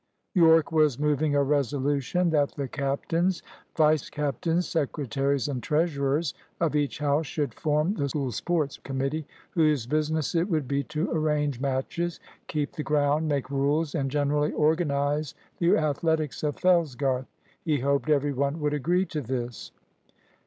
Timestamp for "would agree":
18.59-19.05